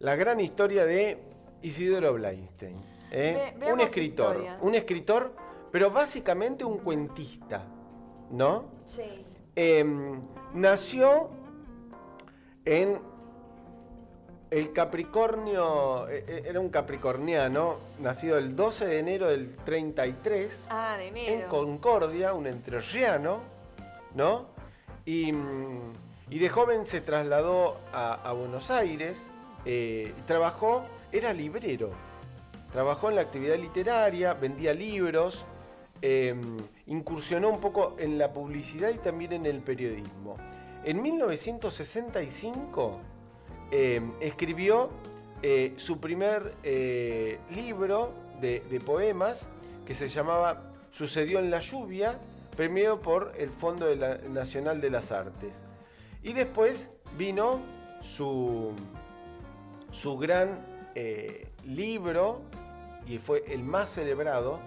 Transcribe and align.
La 0.00 0.14
gran 0.16 0.40
historia 0.40 0.84
de 0.86 1.18
Isidoro 1.62 2.12
Blainstein. 2.14 2.76
¿eh? 3.10 3.54
Ve- 3.58 3.72
un 3.72 3.80
escritor. 3.80 4.36
historia. 4.36 4.58
Un 4.62 4.74
escritor, 4.74 5.34
pero 5.72 5.90
básicamente 5.90 6.64
un 6.64 6.78
cuentista. 6.78 7.64
¿No? 8.30 8.66
Sí. 8.84 9.24
Em, 9.56 10.20
nació 10.54 11.30
en 12.64 13.00
el 14.50 14.72
Capricornio, 14.72 16.08
eh, 16.08 16.24
eh, 16.26 16.42
era 16.46 16.60
un 16.60 16.68
capricorniano, 16.68 17.76
nacido 17.98 18.38
el 18.38 18.54
12 18.54 18.86
de 18.86 18.98
enero 18.98 19.28
del 19.28 19.56
33, 19.56 20.62
Ah, 20.70 20.96
de 20.98 21.08
en 21.08 21.16
enero. 21.16 21.48
Concordia, 21.48 22.34
un 22.34 22.46
entrerriano, 22.46 23.40
¿no? 24.14 24.46
Y, 25.04 25.32
mm, 25.32 25.92
y 26.30 26.38
de 26.38 26.48
joven 26.50 26.86
se 26.86 27.00
trasladó 27.00 27.78
a, 27.92 28.14
a 28.14 28.32
Buenos 28.32 28.70
Aires, 28.70 29.26
eh, 29.64 30.12
trabajó, 30.26 30.84
era 31.12 31.32
librero, 31.32 31.90
trabajó 32.72 33.10
en 33.10 33.16
la 33.16 33.22
actividad 33.22 33.56
literaria, 33.56 34.34
vendía 34.34 34.74
libros, 34.74 35.44
eh, 36.00 36.34
incursionó 36.86 37.50
un 37.50 37.60
poco 37.60 37.96
en 37.98 38.18
la 38.18 38.32
publicidad 38.32 38.90
y 38.90 38.98
también 38.98 39.32
en 39.32 39.46
el 39.46 39.60
periodismo. 39.60 40.36
En 40.84 41.02
1965 41.02 43.00
eh, 43.70 44.00
escribió 44.20 44.90
eh, 45.42 45.74
su 45.76 46.00
primer 46.00 46.54
eh, 46.62 47.38
libro 47.50 48.14
de, 48.40 48.60
poemas 48.84 49.48
que 49.84 49.94
se 49.94 50.08
llamaba 50.08 50.72
Sucedió 50.90 51.38
en 51.38 51.50
la 51.50 51.60
lluvia, 51.60 52.18
premiado 52.56 53.00
por 53.00 53.34
el 53.36 53.50
Fondo 53.50 53.94
Nacional 54.30 54.80
de 54.80 54.90
las 54.90 55.12
Artes. 55.12 55.62
Y 56.22 56.32
después 56.32 56.88
vino 57.16 57.60
su, 58.00 58.72
su 59.92 60.16
gran 60.18 60.64
eh, 60.94 61.46
libro, 61.64 62.40
y 63.06 63.18
fue 63.18 63.44
el 63.48 63.62
más 63.62 63.90
celebrado, 63.90 64.58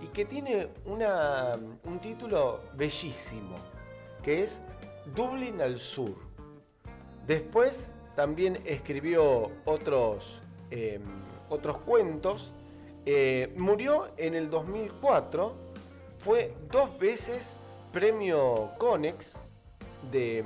y 0.00 0.06
que 0.06 0.24
tiene 0.24 0.68
una- 0.86 1.56
un 1.84 1.98
título 2.00 2.60
bellísimo, 2.74 3.56
que 4.22 4.42
es 4.44 4.60
Dublín 5.14 5.60
al 5.60 5.78
Sur. 5.78 6.14
Después 7.26 7.90
también 8.14 8.58
escribió 8.64 9.50
otros, 9.64 10.40
eh, 10.70 11.00
otros 11.48 11.78
cuentos. 11.78 12.52
Eh, 13.04 13.52
murió 13.56 14.08
en 14.16 14.34
el 14.34 14.48
2004. 14.50 15.54
Fue 16.18 16.54
dos 16.70 16.98
veces 16.98 17.52
premio 17.92 18.70
Conex 18.78 19.34
de, 20.10 20.44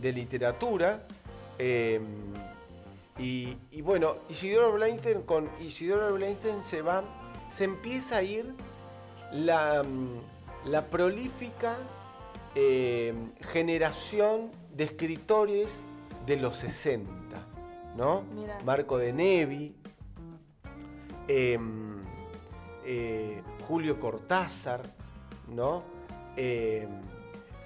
de 0.00 0.12
literatura. 0.12 1.02
eh, 1.58 2.00
y, 3.18 3.56
y 3.70 3.82
bueno, 3.82 4.16
Isidoro 4.28 4.72
Blainstein 4.72 5.22
con 5.22 5.48
Isidoro 5.60 6.14
Blainstein 6.14 6.62
se 6.62 6.82
va, 6.82 7.04
se 7.50 7.64
empieza 7.64 8.16
a 8.16 8.22
ir 8.22 8.54
la, 9.32 9.82
mm, 9.82 10.70
la 10.70 10.82
prolífica 10.86 11.76
eh, 12.54 13.14
generación 13.52 14.50
de 14.74 14.84
escritores 14.84 15.80
de 16.26 16.36
los 16.36 16.56
60, 16.56 17.12
¿no? 17.96 18.24
Marco 18.64 18.98
de 18.98 19.12
Nevi, 19.12 19.74
eh, 21.28 21.58
eh, 22.84 23.42
Julio 23.66 24.00
Cortázar, 24.00 24.82
¿no? 25.48 25.82
Eh, 26.36 26.86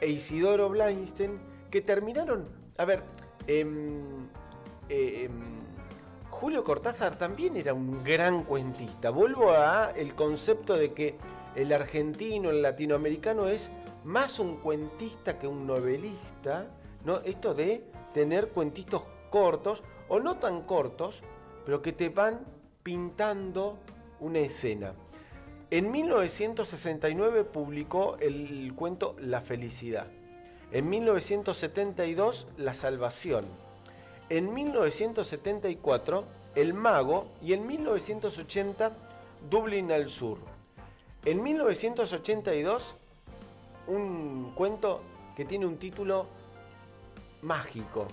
e 0.00 0.08
Isidoro 0.08 0.68
Blainstein, 0.68 1.38
que 1.70 1.80
terminaron, 1.80 2.48
a 2.76 2.84
ver, 2.84 3.02
em, 3.46 4.28
eh, 4.88 5.24
em, 5.24 5.32
Julio 6.30 6.62
Cortázar 6.64 7.16
también 7.16 7.56
era 7.56 7.72
un 7.72 8.04
gran 8.04 8.44
cuentista. 8.44 9.10
Vuelvo 9.10 9.52
a 9.52 9.92
el 9.92 10.14
concepto 10.14 10.74
de 10.74 10.92
que 10.92 11.16
el 11.54 11.72
argentino, 11.72 12.50
el 12.50 12.60
latinoamericano 12.60 13.48
es 13.48 13.70
más 14.04 14.38
un 14.38 14.56
cuentista 14.56 15.38
que 15.38 15.46
un 15.46 15.66
novelista, 15.66 16.66
¿no? 17.04 17.20
Esto 17.20 17.54
de 17.54 17.84
tener 18.12 18.48
cuentitos 18.50 19.02
cortos 19.30 19.82
o 20.08 20.20
no 20.20 20.36
tan 20.36 20.62
cortos, 20.62 21.22
pero 21.64 21.80
que 21.80 21.92
te 21.92 22.10
van 22.10 22.40
pintando 22.82 23.78
una 24.20 24.38
escena. 24.40 24.92
En 25.70 25.90
1969 25.90 27.44
publicó 27.44 28.16
el 28.20 28.72
cuento 28.76 29.16
La 29.18 29.40
felicidad. 29.40 30.06
En 30.70 30.88
1972 30.88 32.46
La 32.56 32.74
salvación. 32.74 33.65
En 34.28 34.52
1974 34.52 36.24
El 36.54 36.74
mago 36.74 37.26
y 37.42 37.52
en 37.52 37.66
1980 37.66 38.92
Dublín 39.48 39.92
al 39.92 40.08
sur. 40.08 40.38
En 41.24 41.42
1982 41.42 42.94
un 43.86 44.52
cuento 44.54 45.02
que 45.36 45.44
tiene 45.44 45.66
un 45.66 45.76
título 45.76 46.26
mágico, 47.42 48.08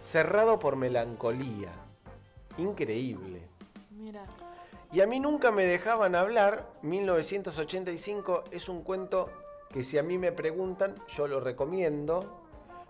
Cerrado 0.00 0.58
por 0.58 0.76
melancolía. 0.76 1.72
Increíble. 2.58 3.40
Mira. 3.90 4.24
Y 4.92 5.00
a 5.00 5.06
mí 5.06 5.18
nunca 5.18 5.50
me 5.50 5.64
dejaban 5.64 6.14
hablar. 6.14 6.66
1985 6.82 8.44
es 8.50 8.68
un 8.68 8.82
cuento 8.82 9.28
que 9.72 9.82
si 9.82 9.98
a 9.98 10.02
mí 10.02 10.16
me 10.16 10.32
preguntan, 10.32 10.94
yo 11.08 11.26
lo 11.26 11.40
recomiendo. 11.40 12.45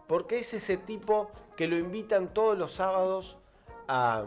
Porque 0.06 0.38
es 0.38 0.54
ese 0.54 0.76
tipo 0.76 1.30
que 1.56 1.66
lo 1.66 1.76
invitan 1.76 2.32
todos 2.32 2.56
los 2.56 2.72
sábados 2.72 3.36
a, 3.88 4.24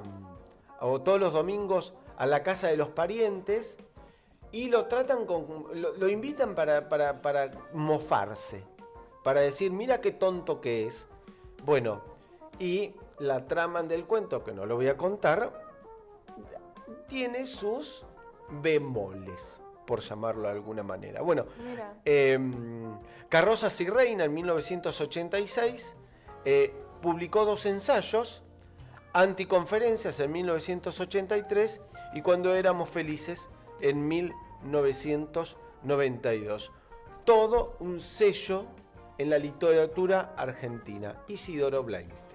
o 0.80 1.02
todos 1.02 1.20
los 1.20 1.34
domingos 1.34 1.94
a 2.18 2.26
la 2.26 2.44
casa 2.44 2.68
de 2.68 2.78
los 2.78 2.90
parientes 2.90 3.78
y 4.52 4.70
lo 4.70 4.86
tratan 4.88 5.26
con. 5.26 5.66
lo, 5.74 5.94
lo 5.94 6.10
invitan 6.10 6.56
para, 6.56 6.90
para, 6.90 7.22
para 7.22 7.52
mofarse. 7.74 8.64
Para 9.24 9.42
decir, 9.42 9.72
mira 9.72 10.02
qué 10.02 10.12
tonto 10.12 10.60
que 10.60 10.88
es. 10.88 11.06
Bueno, 11.66 12.02
y 12.58 12.94
la 13.20 13.48
trama 13.48 13.84
del 13.84 14.06
cuento, 14.06 14.44
que 14.44 14.54
no 14.54 14.66
lo 14.66 14.76
voy 14.76 14.88
a 14.88 14.98
contar, 14.98 15.66
tiene 17.08 17.48
sus 17.48 18.04
bemoles, 18.62 19.62
por 19.90 20.00
llamarlo 20.02 20.44
de 20.44 20.50
alguna 20.50 20.84
manera. 20.84 21.24
Bueno, 21.24 21.48
eh, 22.06 22.38
Carrozas 23.28 23.82
y 23.82 23.90
Reina 23.90 24.26
en 24.26 24.36
1986 24.36 25.96
eh, 26.46 26.76
publicó 27.02 27.44
dos 27.44 27.66
ensayos, 27.66 28.44
Anticonferencias 29.14 30.20
en 30.20 30.32
1983 30.32 31.82
y 32.14 32.22
Cuando 32.22 32.54
éramos 32.54 32.92
felices 32.92 33.50
en 33.82 34.08
1992. 34.08 36.72
Todo 37.26 37.76
un 37.80 38.00
sello 38.00 38.66
en 39.18 39.32
la 39.32 39.40
literatura 39.40 40.36
argentina, 40.38 41.16
Isidoro 41.28 41.84
Blainstein. 41.84 42.29